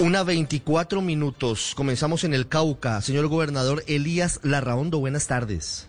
[0.00, 1.72] Una 24 minutos.
[1.76, 3.00] Comenzamos en el Cauca.
[3.00, 5.88] Señor gobernador Elías Larraondo, buenas tardes.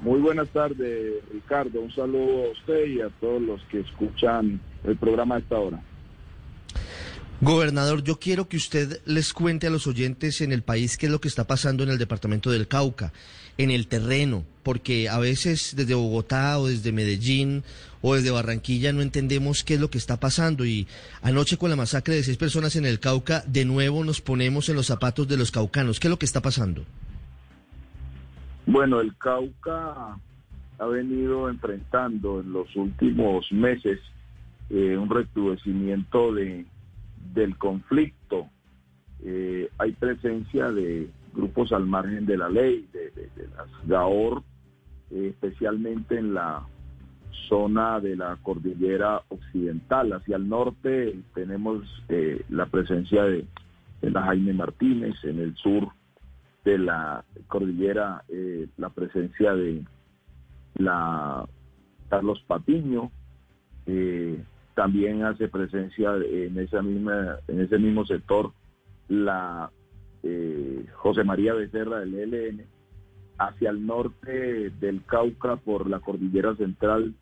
[0.00, 1.82] Muy buenas tardes, Ricardo.
[1.82, 5.82] Un saludo a usted y a todos los que escuchan el programa a esta hora.
[7.42, 11.12] Gobernador, yo quiero que usted les cuente a los oyentes en el país qué es
[11.12, 13.14] lo que está pasando en el departamento del Cauca,
[13.56, 17.64] en el terreno, porque a veces desde Bogotá o desde Medellín
[18.02, 20.86] o desde Barranquilla no entendemos qué es lo que está pasando y
[21.22, 24.76] anoche con la masacre de seis personas en el Cauca, de nuevo nos ponemos en
[24.76, 25.98] los zapatos de los caucanos.
[25.98, 26.84] ¿Qué es lo que está pasando?
[28.66, 30.18] Bueno, el Cauca
[30.78, 33.98] ha venido enfrentando en los últimos meses
[34.68, 36.66] eh, un recrudecimiento de
[37.32, 38.48] del conflicto.
[39.22, 43.12] Eh, hay presencia de grupos al margen de la ley, de,
[43.56, 44.42] las GAOR,
[45.10, 46.66] eh, especialmente en la
[47.48, 50.12] zona de la cordillera occidental.
[50.12, 53.46] Hacia el norte tenemos eh, la presencia de,
[54.02, 55.88] la Jaime Martínez, en el sur
[56.64, 58.24] de la cordillera
[58.78, 59.84] la presencia de
[60.76, 61.46] la
[62.08, 63.10] Carlos Patiño,
[64.74, 68.52] también hace presencia en esa misma en ese mismo sector
[69.08, 69.70] la
[70.22, 72.66] eh, José María Becerra del ELN
[73.38, 77.14] hacia el norte del Cauca por la cordillera central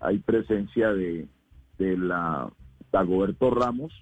[0.00, 1.26] hay presencia de,
[1.78, 2.50] de la
[2.92, 3.92] Dagoberto Ramos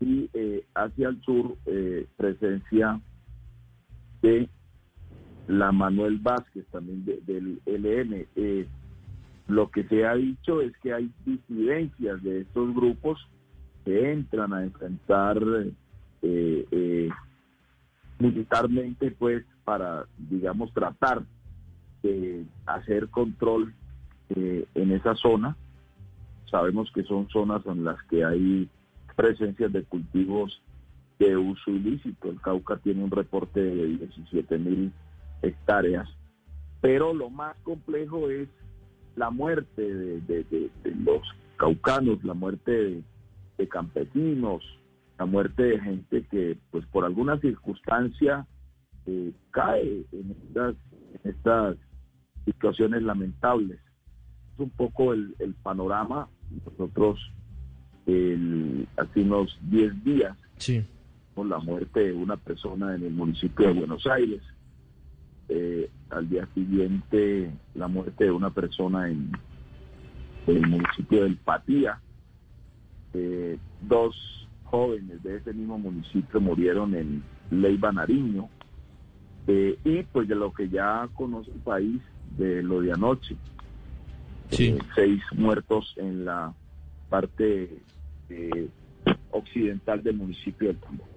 [0.00, 3.00] y eh, hacia el sur eh, presencia
[4.22, 4.48] de
[5.48, 8.26] la Manuel Vázquez también del ELN
[9.46, 13.18] lo que se ha dicho es que hay disidencias de estos grupos
[13.84, 15.38] que entran a enfrentar
[16.22, 17.08] eh, eh,
[18.18, 21.22] militarmente, pues, para, digamos, tratar
[22.02, 23.74] de hacer control
[24.30, 25.56] eh, en esa zona.
[26.50, 28.68] Sabemos que son zonas en las que hay
[29.16, 30.62] presencias de cultivos
[31.18, 32.30] de uso ilícito.
[32.30, 34.92] El Cauca tiene un reporte de 17 mil
[35.42, 36.08] hectáreas,
[36.80, 38.48] pero lo más complejo es
[39.16, 41.22] la muerte de, los
[41.56, 43.02] caucanos, la muerte
[43.58, 44.62] de, campesinos,
[45.18, 48.46] la muerte de gente que pues por alguna circunstancia
[49.06, 50.36] eh, cae en
[51.24, 51.76] estas,
[52.44, 53.80] situaciones lamentables.
[54.52, 56.28] Es un poco el, panorama.
[56.66, 57.18] Nosotros
[58.04, 60.36] hace unos 10 días
[61.34, 64.42] con la muerte de una persona en el municipio de Buenos Aires.
[65.48, 69.32] Eh, al día siguiente la muerte de una persona en,
[70.46, 72.00] el municipio del Patía.
[73.14, 74.14] Eh, dos
[74.64, 78.48] jóvenes de ese mismo municipio murieron en Leiva Nariño.
[79.46, 82.00] Eh, y pues de lo que ya conoce el país,
[82.36, 83.36] de lo de anoche.
[84.50, 86.52] seis muertos en la
[87.08, 87.78] parte
[89.30, 91.13] occidental del municipio del Tambor.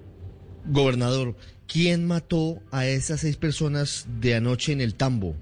[0.69, 1.35] Gobernador,
[1.67, 5.35] ¿quién mató a esas seis personas de anoche en el Tambo?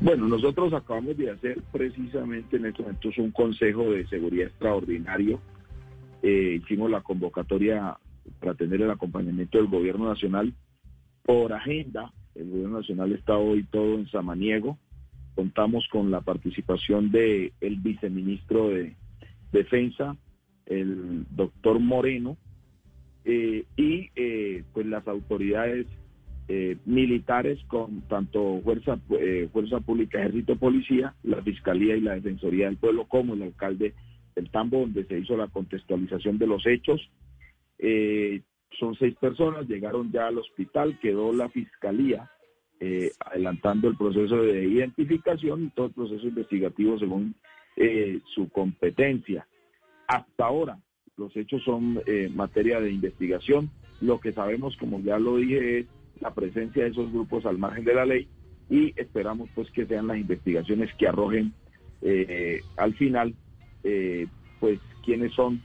[0.00, 5.40] Bueno, nosotros acabamos de hacer precisamente en estos momentos un consejo de seguridad extraordinario.
[6.22, 7.96] Eh, hicimos la convocatoria
[8.38, 10.52] para tener el acompañamiento del gobierno nacional
[11.24, 12.12] por agenda.
[12.34, 14.78] El gobierno nacional está hoy todo en Samaniego.
[15.34, 18.94] Contamos con la participación del el viceministro de
[19.52, 20.16] Defensa,
[20.66, 22.36] el doctor Moreno,
[23.30, 25.86] eh, y eh, pues las autoridades
[26.48, 28.98] eh, militares con tanto fuerza
[29.52, 33.92] fuerza pública ejército policía la fiscalía y la defensoría del pueblo como el alcalde
[34.34, 37.02] del Tambo donde se hizo la contextualización de los hechos.
[38.78, 42.30] Son seis personas llegaron ya al hospital quedó la fiscalía
[43.26, 47.34] adelantando el proceso de identificación y todo el proceso investigativo según
[48.34, 49.46] su competencia.
[50.06, 50.78] Hasta ahora
[51.18, 53.70] los hechos son eh, materia de investigación.
[54.00, 55.86] Lo que sabemos, como ya lo dije, es
[56.20, 58.28] la presencia de esos grupos al margen de la ley
[58.70, 61.52] y esperamos pues que sean las investigaciones que arrojen
[62.02, 63.34] eh, al final
[63.82, 64.26] eh,
[64.60, 65.60] pues quiénes son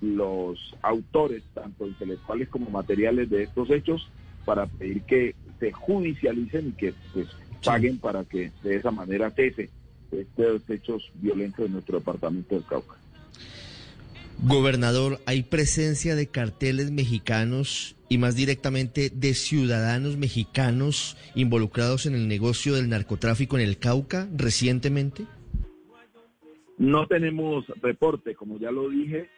[0.00, 4.08] los autores, tanto intelectuales como materiales de estos hechos,
[4.44, 7.28] para pedir que se judicialicen y que pues
[7.64, 9.70] paguen para que de esa manera cese
[10.10, 12.96] estos hechos violentos en nuestro departamento del Cauca.
[14.44, 22.26] Gobernador, ¿hay presencia de carteles mexicanos y más directamente de ciudadanos mexicanos involucrados en el
[22.26, 25.26] negocio del narcotráfico en el Cauca recientemente?
[26.76, 29.30] No tenemos reporte, como ya lo dije,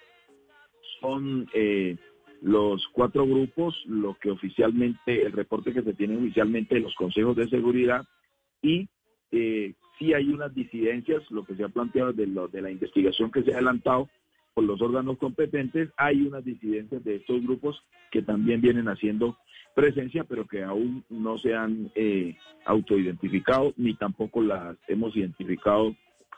[1.03, 1.99] son eh,
[2.41, 7.37] los cuatro grupos, lo que oficialmente, el reporte que se tiene oficialmente de los consejos
[7.37, 8.07] de seguridad
[8.63, 8.89] y
[9.33, 13.43] eh, sí hay unas disidencias, lo que se ha planteado de, de la investigación que
[13.43, 14.09] se ha adelantado,
[14.55, 17.77] por los órganos competentes, hay unas disidencias de estos grupos
[18.13, 19.37] que también vienen haciendo
[19.75, 25.97] presencia, pero que aún no se han eh, autoidentificado ni tampoco las hemos identificado,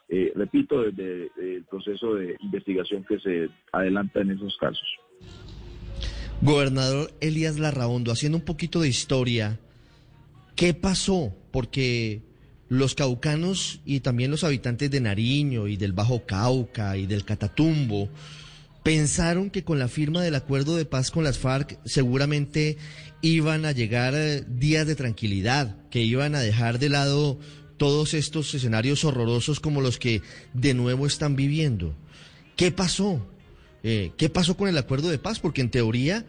[0.08, 4.88] eh, repito, desde el proceso de investigación que se adelanta en esos casos.
[6.40, 9.60] Gobernador Elías Larraondo, haciendo un poquito de historia,
[10.54, 11.34] ¿qué pasó?
[11.50, 12.22] Porque
[12.68, 18.08] los caucanos y también los habitantes de Nariño y del Bajo Cauca y del Catatumbo
[18.82, 22.78] pensaron que con la firma del acuerdo de paz con las FARC seguramente
[23.20, 27.40] iban a llegar eh, días de tranquilidad, que iban a dejar de lado
[27.78, 30.22] todos estos escenarios horrorosos como los que
[30.54, 31.96] de nuevo están viviendo.
[32.54, 33.26] ¿Qué pasó?
[33.82, 35.40] Eh, ¿Qué pasó con el acuerdo de paz?
[35.40, 36.24] Porque en teoría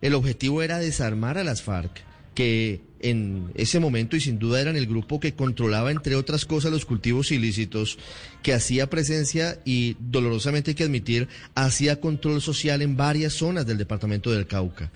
[0.00, 2.02] el objetivo era desarmar a las FARC,
[2.34, 6.72] que en ese momento y sin duda eran el grupo que controlaba, entre otras cosas,
[6.72, 7.98] los cultivos ilícitos,
[8.42, 13.78] que hacía presencia y dolorosamente hay que admitir, hacía control social en varias zonas del
[13.78, 14.90] departamento del Cauca.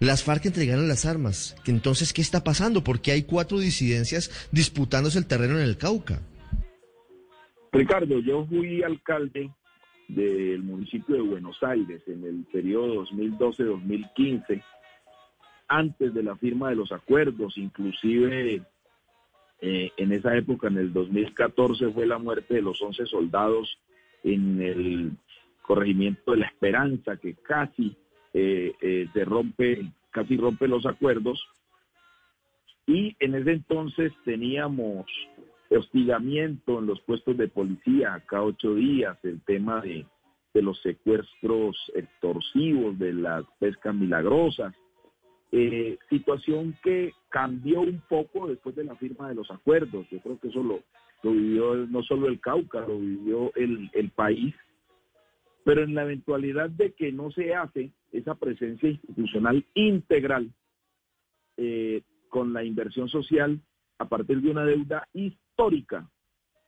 [0.00, 1.54] Las FARC entregaron las armas.
[1.66, 2.82] Entonces, ¿qué está pasando?
[2.82, 6.20] Porque hay cuatro disidencias disputándose el terreno en el Cauca.
[7.72, 9.50] Ricardo, yo fui alcalde
[10.08, 14.62] del municipio de Buenos Aires en el periodo 2012-2015
[15.70, 18.60] antes de la firma de los acuerdos, inclusive
[19.60, 23.78] eh, en esa época, en el 2014, fue la muerte de los 11 soldados
[24.24, 25.12] en el
[25.62, 27.96] corregimiento de la Esperanza, que casi
[28.34, 31.40] eh, eh, se rompe, casi rompe los acuerdos.
[32.88, 35.06] Y en ese entonces teníamos
[35.70, 40.04] hostigamiento en los puestos de policía cada ocho días, el tema de,
[40.52, 44.74] de los secuestros extorsivos, de las pescas milagrosas,
[45.52, 50.06] eh, situación que cambió un poco después de la firma de los acuerdos.
[50.10, 50.82] Yo creo que eso lo,
[51.22, 54.54] vivió no solo el Cauca, lo vivió el, país.
[55.64, 60.50] Pero en la eventualidad de que no se hace esa presencia institucional integral
[61.56, 63.60] eh, con la inversión social
[63.98, 66.08] a partir de una deuda histórica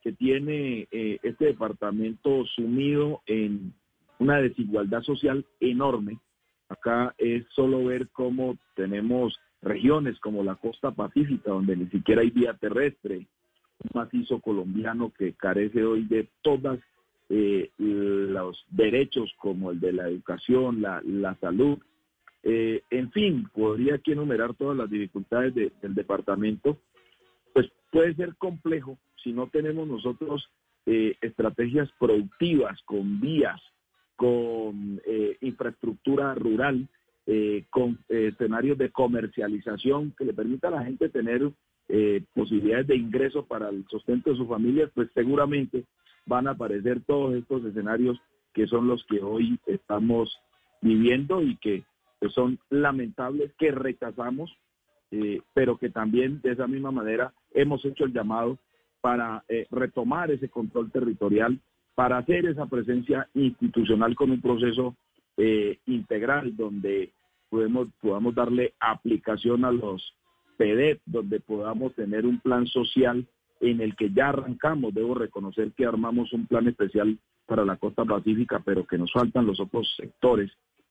[0.02, 3.72] que tiene eh, este departamento sumido en
[4.18, 6.18] una desigualdad social enorme,
[6.72, 12.30] Acá es solo ver cómo tenemos regiones como la costa pacífica, donde ni siquiera hay
[12.30, 13.26] vía terrestre,
[13.78, 16.78] un macizo colombiano que carece hoy de todos
[17.28, 21.78] eh, los derechos como el de la educación, la, salud.
[22.42, 26.78] Eh, en fin, podría aquí enumerar todas las dificultades del departamento.
[27.52, 30.48] Pues puede ser complejo si no tenemos nosotros
[30.86, 33.60] eh, estrategias productivas con vías,
[34.22, 36.86] con eh, infraestructura rural,
[37.26, 41.50] eh, con eh, escenarios de comercialización que le permita a la gente tener
[42.32, 45.84] posibilidades de ingreso para el sustento de sus familias, pues seguramente
[46.24, 48.18] van a aparecer todos estos escenarios
[48.54, 50.30] que son los que hoy estamos
[50.80, 51.82] viviendo y que
[52.18, 54.56] pues, son lamentables, que rechazamos,
[55.52, 58.58] pero que también de esa misma manera hemos hecho el llamado
[59.02, 61.60] para retomar ese control territorial
[61.94, 64.96] para hacer esa presencia institucional con un proceso
[65.36, 67.12] eh, integral donde
[67.48, 70.14] podemos, podamos darle aplicación a los
[70.56, 73.26] PEDET, donde podamos tener un plan social
[73.60, 74.94] en el que ya arrancamos.
[74.94, 79.46] Debo reconocer que armamos un plan especial para la costa pacífica, pero que nos faltan
[79.46, 80.50] los otros sectores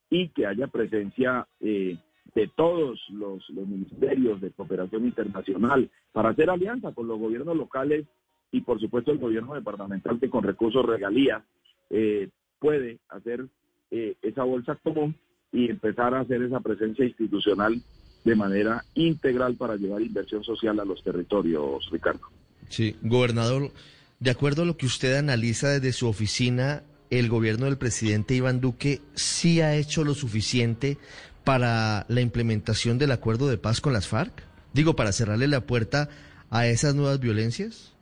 [0.09, 1.97] y que haya presencia eh,
[2.35, 8.05] de todos los, los ministerios de cooperación internacional para hacer alianza con los gobiernos locales
[8.51, 11.43] y por supuesto el gobierno departamental que con recursos regalías
[11.89, 12.29] eh,
[12.59, 13.45] puede hacer
[13.91, 15.15] eh, esa bolsa común
[15.51, 17.81] y empezar a hacer esa presencia institucional
[18.23, 22.21] de manera integral para llevar inversión social a los territorios, Ricardo.
[22.69, 23.71] Sí, gobernador,
[24.19, 28.61] de acuerdo a lo que usted analiza desde su oficina, el gobierno del presidente Iván
[28.61, 30.97] Duque sí ha hecho lo suficiente
[31.43, 34.43] para la implementación del acuerdo de paz con las FARC?
[34.73, 36.09] Digo, para cerrarle la puerta
[36.49, 37.93] a esas nuevas violencias.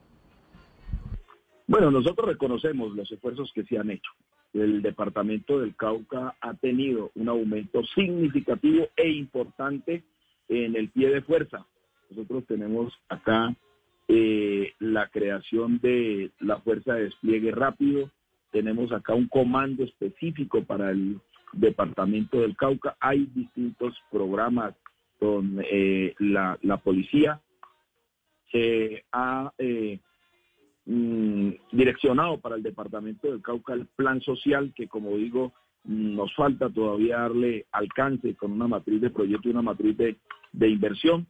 [1.70, 4.10] Bueno, nosotros reconocemos los esfuerzos que se han hecho.
[4.54, 10.04] El departamento del Cauca ha tenido un aumento significativo e importante
[10.48, 11.68] en el pie de fuerza.
[12.10, 13.56] Nosotros tenemos acá
[14.08, 18.10] eh, la creación de la Fuerza de Despliegue Rápido,
[18.52, 21.22] tenemos acá un comando específico para el
[21.54, 24.74] departamento del Cauca, hay distintos programas
[25.20, 27.40] con eh, la, policía,
[28.52, 30.00] se ha eh,
[30.92, 35.54] Mm, direccionado para el departamento del Cauca el plan social que, como digo,
[35.84, 41.28] nos falta todavía darle alcance con una matriz de proyecto y una matriz de, inversión.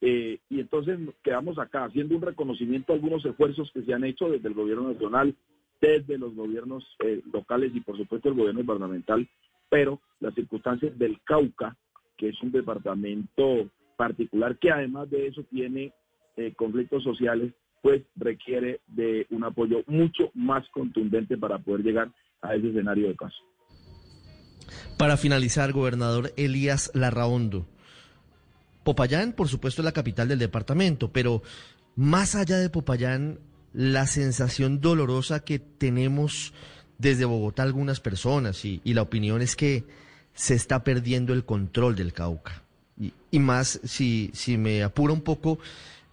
[0.00, 4.30] Eh, y entonces quedamos acá haciendo un reconocimiento a algunos esfuerzos que se han hecho
[4.30, 5.34] desde el gobierno nacional
[5.80, 9.28] desde los gobiernos eh, locales y por supuesto el gobierno gubernamental,
[9.68, 11.76] pero las circunstancias del Cauca,
[12.16, 15.92] que es un departamento particular que además de eso tiene
[16.36, 22.10] eh, conflictos sociales, pues requiere de un apoyo mucho más contundente para poder llegar
[22.42, 23.38] a ese escenario de caso.
[24.98, 27.66] Para finalizar, gobernador Elías Larraondo.
[28.84, 31.42] Popayán, por supuesto, es la capital del departamento, pero
[31.96, 33.38] más allá de Popayán,
[33.72, 36.52] la sensación dolorosa que tenemos
[36.98, 39.84] desde Bogotá algunas personas y, la opinión es que
[40.34, 42.62] se está perdiendo el control del Cauca.
[43.30, 45.58] Y, más, si, si me apura un poco,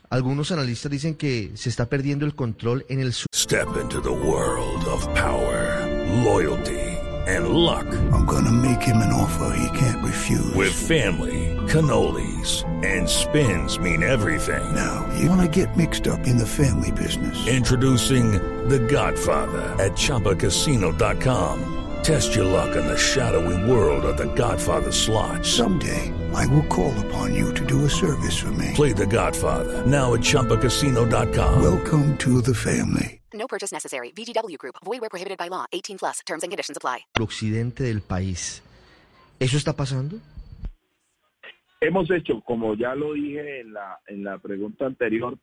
[0.10, 3.28] algunos analistas dicen que se está perdiendo el control en el sur.
[3.34, 5.86] Step into the world of power,
[6.24, 6.98] loyalty
[7.28, 7.86] and luck.
[8.14, 10.54] I'm gonna make him an offer he can't refuse.
[10.56, 14.64] With family, cannolis and spins mean everything.
[14.74, 17.48] Now, you wanna get mixed up in the family business.
[17.48, 18.32] Introducing
[18.70, 21.74] The Godfather at chapacasino.com.
[22.04, 25.46] Test your luck in the shadowy world of The Godfather slot.
[25.46, 28.72] Someday I will call upon you to do a service for me.
[28.76, 31.62] Play The Godfather now at ChumbaCasino.com.
[31.62, 33.22] Welcome to the family.
[33.34, 34.12] No purchase necessary.
[34.12, 34.76] VGW Group.
[34.86, 35.66] Void where prohibited by law.
[35.74, 36.20] 18 plus.
[36.26, 37.00] Terms and conditions apply.
[37.16, 38.62] El occidente del país.
[39.40, 40.20] ¿Eso está pasando?
[41.82, 45.38] Hemos hecho, como ya lo dije en la, en la pregunta anterior,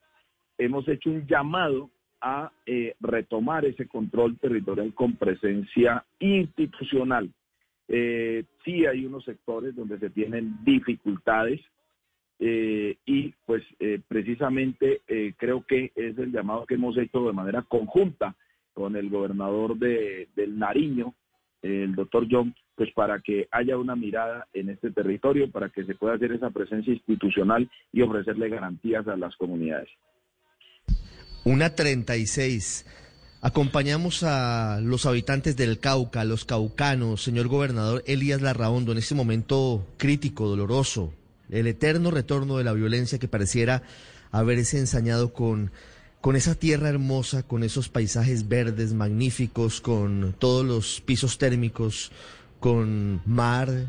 [0.58, 7.30] hemos hecho un llamado a eh, retomar ese control territorial con presencia institucional
[7.88, 11.60] eh, sí hay unos sectores donde se tienen dificultades
[12.38, 15.02] eh, y pues eh, precisamente
[15.36, 18.34] creo que es el llamado que hemos hecho de manera conjunta
[18.72, 21.14] con el gobernador de, del Nariño,
[21.62, 25.94] el doctor John, pues para que haya una mirada en este territorio, para que se
[25.94, 29.88] pueda hacer esa presencia institucional y ofrecerle garantías a las comunidades.
[31.44, 33.03] Una 36.
[33.44, 39.86] Acompañamos a los habitantes del Cauca, los caucanos, señor gobernador Elías Larraondo, en este momento
[39.98, 41.12] crítico, doloroso,
[41.50, 43.82] el eterno retorno de la violencia que pareciera
[44.32, 45.72] haberse ensañado con,
[46.22, 52.12] con esa tierra hermosa, con esos paisajes verdes magníficos, con todos los pisos térmicos,
[52.60, 53.88] con mar,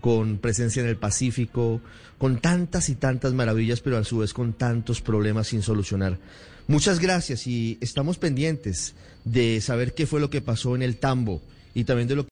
[0.00, 1.82] con presencia en el Pacífico,
[2.16, 6.18] con tantas y tantas maravillas, pero a su vez con tantos problemas sin solucionar.
[6.68, 8.94] Muchas gracias y estamos pendientes
[9.24, 11.40] de saber qué fue lo que pasó en el Tambo
[11.74, 12.24] y también de lo